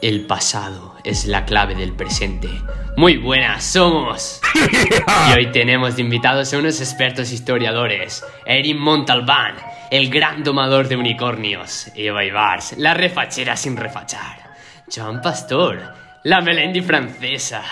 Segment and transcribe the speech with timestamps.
[0.00, 2.48] El pasado es la clave del presente.
[2.96, 4.40] Muy buenas somos.
[5.28, 8.24] Y hoy tenemos de invitados a unos expertos historiadores.
[8.46, 9.56] Erin Montalbán,
[9.90, 11.90] el gran domador de unicornios.
[11.96, 14.50] Eva Ibars, la refachera sin refachar.
[14.94, 17.62] Joan Pastor, la Melendi francesa.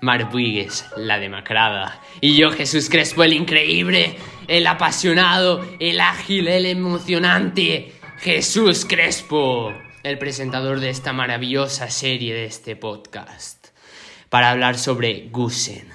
[0.00, 2.00] Mar Buigues, la demacrada.
[2.22, 4.16] Y yo, Jesús Crespo, el increíble,
[4.48, 7.92] el apasionado, el ágil, el emocionante.
[8.18, 13.66] Jesús Crespo el presentador de esta maravillosa serie de este podcast,
[14.30, 15.88] para hablar sobre Gusen,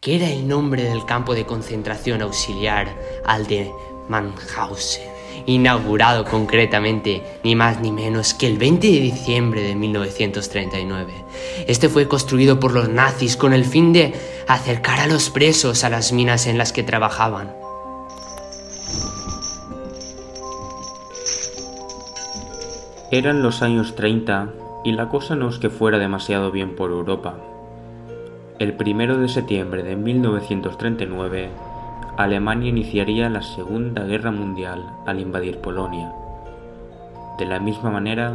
[0.00, 3.70] que era el nombre del campo de concentración auxiliar al de
[4.08, 5.10] Mannhausen,
[5.44, 11.12] inaugurado concretamente ni más ni menos que el 20 de diciembre de 1939.
[11.68, 14.14] Este fue construido por los nazis con el fin de
[14.48, 17.61] acercar a los presos a las minas en las que trabajaban.
[23.14, 24.48] Eran los años 30
[24.84, 27.34] y la cosa no es que fuera demasiado bien por Europa.
[28.58, 31.50] El primero de septiembre de 1939,
[32.16, 36.10] Alemania iniciaría la Segunda Guerra Mundial al invadir Polonia.
[37.38, 38.32] De la misma manera,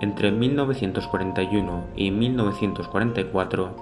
[0.00, 3.76] entre 1941 y 1944,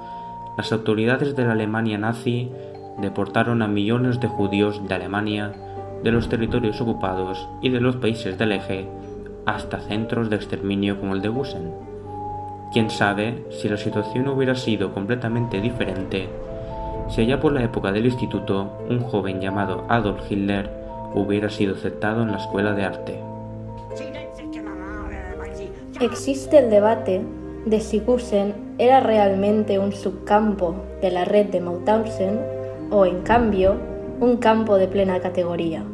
[0.56, 2.50] las autoridades de la Alemania nazi
[2.98, 5.52] deportaron a millones de judíos de Alemania,
[6.02, 8.88] de los territorios ocupados y de los países del eje
[9.46, 11.72] hasta centros de exterminio como el de Gusen.
[12.72, 16.28] Quién sabe si la situación hubiera sido completamente diferente
[17.08, 20.70] si allá por la época del instituto un joven llamado Adolf Hitler
[21.14, 23.20] hubiera sido aceptado en la escuela de arte.
[26.00, 27.22] Existe el debate
[27.66, 32.40] de si Gusen era realmente un subcampo de la red de Mauthausen
[32.90, 33.76] o, en cambio,
[34.20, 35.84] un campo de plena categoría.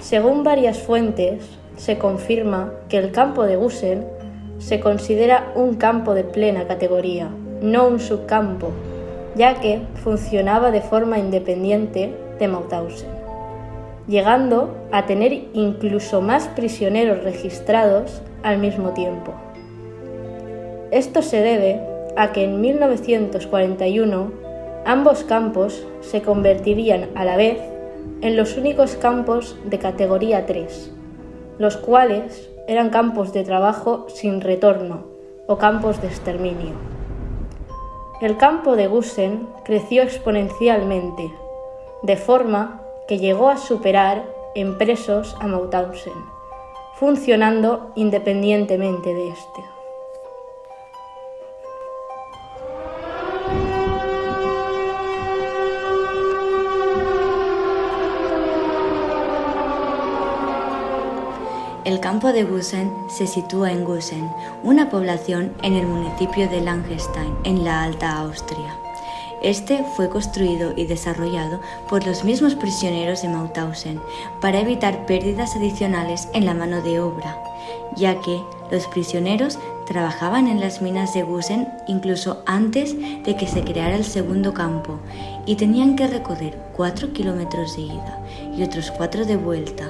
[0.00, 4.06] Según varias fuentes, se confirma que el campo de Gusen
[4.58, 7.28] se considera un campo de plena categoría,
[7.60, 8.70] no un subcampo,
[9.34, 13.08] ya que funcionaba de forma independiente de Mauthausen,
[14.06, 19.32] llegando a tener incluso más prisioneros registrados al mismo tiempo.
[20.90, 21.80] Esto se debe
[22.16, 24.32] a que en 1941
[24.84, 27.58] ambos campos se convertirían a la vez
[28.20, 30.92] en los únicos campos de categoría 3
[31.62, 35.04] los cuales eran campos de trabajo sin retorno
[35.46, 36.74] o campos de exterminio.
[38.20, 41.32] El campo de Gusen creció exponencialmente,
[42.02, 44.24] de forma que llegó a superar
[44.56, 46.12] en presos a Mauthausen,
[46.96, 49.81] funcionando independientemente de este.
[61.84, 64.30] El campo de Gusen se sitúa en Gusen,
[64.62, 68.76] una población en el municipio de Langestein, en la Alta Austria.
[69.42, 74.00] Este fue construido y desarrollado por los mismos prisioneros de Mauthausen
[74.40, 77.36] para evitar pérdidas adicionales en la mano de obra,
[77.96, 82.94] ya que los prisioneros trabajaban en las minas de Gusen incluso antes
[83.24, 85.00] de que se creara el segundo campo
[85.46, 88.20] y tenían que recorrer 4 kilómetros de ida
[88.56, 89.88] y otros 4 de vuelta.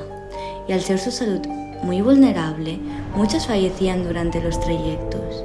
[0.66, 1.40] Y al ser su salud
[1.82, 2.78] muy vulnerable,
[3.14, 5.44] muchos fallecían durante los trayectos.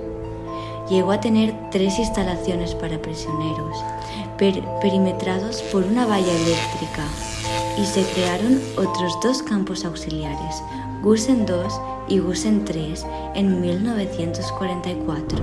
[0.89, 3.83] Llegó a tener tres instalaciones para prisioneros,
[4.37, 7.03] perimetrados por una valla eléctrica,
[7.77, 10.63] y se crearon otros dos campos auxiliares,
[11.03, 11.67] Gusen II
[12.07, 12.93] y Gusen III,
[13.35, 15.37] en 1944.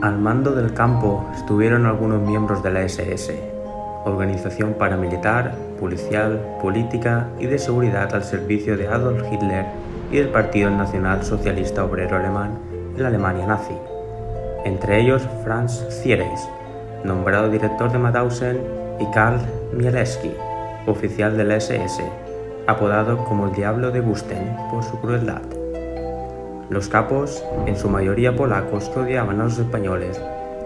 [0.00, 3.51] Al mando del campo estuvieron algunos miembros de la SS,
[4.04, 9.66] organización paramilitar, policial, política y de seguridad al servicio de Adolf Hitler
[10.10, 12.58] y del Partido Nacional Socialista Obrero Alemán
[12.96, 13.74] en la Alemania nazi.
[14.64, 16.48] Entre ellos Franz Ziereis,
[17.04, 19.40] nombrado director de Mauthausen, y Karl
[19.72, 20.32] Mielewski,
[20.86, 22.04] oficial de la SS,
[22.66, 25.42] apodado como el Diablo de Gusten por su crueldad.
[26.70, 30.20] Los capos, en su mayoría polacos que odiaban a los españoles,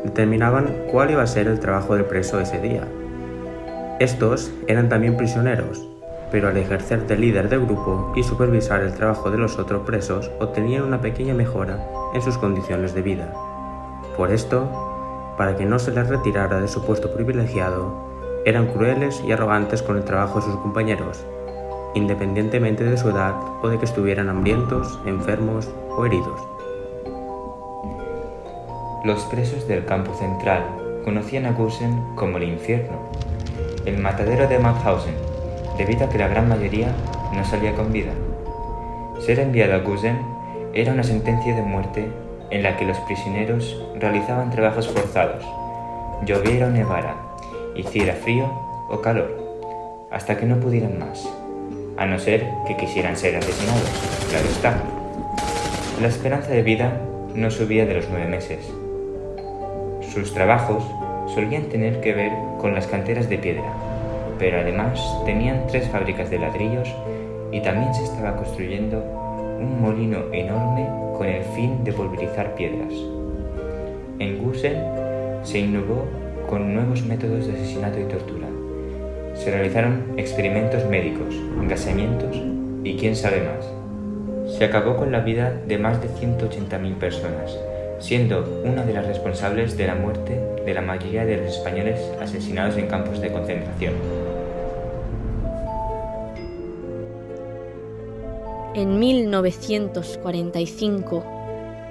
[0.04, 2.82] determinaban cuál iba a ser el trabajo del preso ese día
[3.98, 5.88] estos eran también prisioneros,
[6.30, 10.30] pero al ejercer de líder de grupo y supervisar el trabajo de los otros presos
[10.38, 11.82] obtenían una pequeña mejora
[12.12, 13.32] en sus condiciones de vida.
[14.14, 17.90] Por esto, para que no se les retirara de su puesto privilegiado,
[18.44, 21.24] eran crueles y arrogantes con el trabajo de sus compañeros,
[21.94, 26.38] independientemente de su edad o de que estuvieran hambrientos, enfermos o heridos.
[29.04, 30.64] Los presos del campo central
[31.02, 32.98] conocían a Gusen como el infierno
[33.86, 35.14] el matadero de Mauthausen,
[35.78, 36.88] debido a que la gran mayoría
[37.32, 38.12] no salía con vida.
[39.20, 40.18] Ser enviado a Gusen
[40.74, 42.06] era una sentencia de muerte
[42.50, 45.44] en la que los prisioneros realizaban trabajos forzados,
[46.24, 47.16] lloviera o nevara,
[47.74, 48.50] hiciera frío
[48.90, 51.28] o calor, hasta que no pudieran más,
[51.96, 54.82] a no ser que quisieran ser asesinados, claro está.
[56.00, 57.00] La esperanza de vida
[57.34, 58.70] no subía de los nueve meses.
[60.12, 60.84] Sus trabajos
[61.36, 63.70] solían tener que ver con las canteras de piedra,
[64.38, 66.88] pero además tenían tres fábricas de ladrillos
[67.52, 69.04] y también se estaba construyendo
[69.60, 72.90] un molino enorme con el fin de pulverizar piedras.
[74.18, 74.82] En Gusen
[75.42, 76.06] se innovó
[76.48, 78.46] con nuevos métodos de asesinato y tortura.
[79.34, 82.34] Se realizaron experimentos médicos, engasamientos
[82.82, 84.56] y quién sabe más.
[84.56, 87.54] Se acabó con la vida de más de 180.000 personas,
[87.98, 92.76] siendo una de las responsables de la muerte de la mayoría de los españoles asesinados
[92.76, 93.94] en campos de concentración.
[98.74, 101.24] En 1945,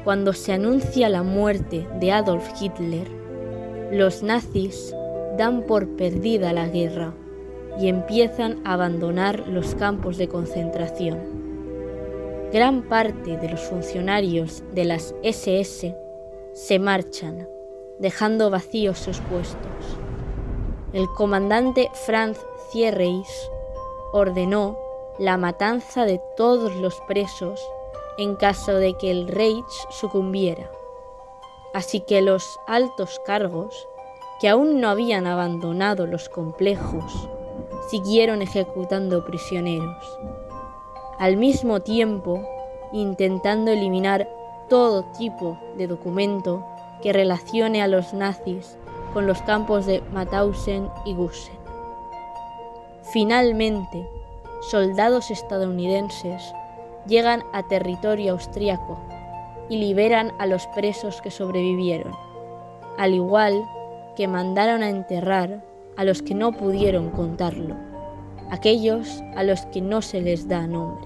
[0.03, 3.07] cuando se anuncia la muerte de Adolf Hitler,
[3.91, 4.93] los nazis
[5.37, 7.15] dan por perdida la guerra
[7.79, 11.54] y empiezan a abandonar los campos de concentración.
[12.51, 15.95] Gran parte de los funcionarios de las SS
[16.53, 17.49] se marchan,
[17.99, 19.59] dejando vacíos sus puestos.
[20.93, 22.37] El comandante Franz
[22.71, 23.49] Thierreis
[24.13, 24.79] ordenó
[25.19, 27.59] la matanza de todos los presos
[28.17, 30.71] en caso de que el Reich sucumbiera.
[31.73, 33.87] Así que los altos cargos,
[34.39, 37.29] que aún no habían abandonado los complejos,
[37.89, 40.19] siguieron ejecutando prisioneros,
[41.17, 42.41] al mismo tiempo
[42.91, 44.29] intentando eliminar
[44.69, 46.65] todo tipo de documento
[47.01, 48.77] que relacione a los nazis
[49.13, 51.55] con los campos de Mauthausen y Gusen.
[53.03, 54.07] Finalmente,
[54.61, 56.53] soldados estadounidenses
[57.07, 58.97] llegan a territorio austriaco
[59.69, 62.13] y liberan a los presos que sobrevivieron,
[62.97, 63.63] al igual
[64.15, 65.63] que mandaron a enterrar
[65.97, 67.75] a los que no pudieron contarlo,
[68.51, 71.05] aquellos a los que no se les da nombre.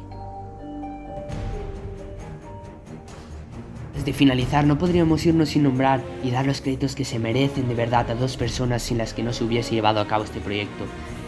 [3.95, 7.75] Desde finalizar, no podríamos irnos sin nombrar y dar los créditos que se merecen de
[7.75, 10.86] verdad a dos personas sin las que no se hubiese llevado a cabo este proyecto.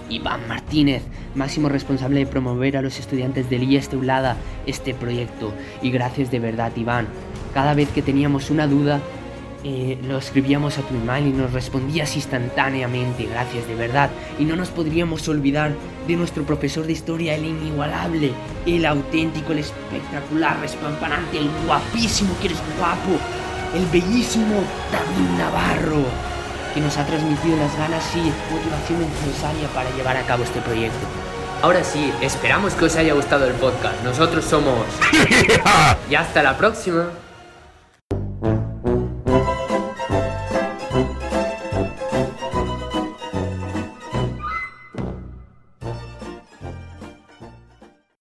[0.10, 1.04] Iván Martínez,
[1.36, 5.54] máximo responsable de promover a los estudiantes del IES Teulada este proyecto.
[5.82, 7.08] Y gracias de verdad, Iván.
[7.54, 9.02] Cada vez que teníamos una duda,
[9.64, 14.10] eh, lo escribíamos a tu email y nos respondías instantáneamente, gracias de verdad.
[14.40, 15.74] Y no nos podríamos olvidar
[16.08, 18.32] de nuestro profesor de historia, el inigualable,
[18.66, 23.20] el auténtico, el espectacular, respampanante, el guapísimo, que eres guapo,
[23.76, 26.32] el bellísimo David Navarro
[26.74, 28.20] que nos ha transmitido las ganas y
[28.54, 31.06] motivación necesaria para llevar a cabo este proyecto.
[31.62, 34.02] Ahora sí, esperamos que os haya gustado el podcast.
[34.04, 34.86] Nosotros somos...
[36.10, 37.10] y hasta la próxima.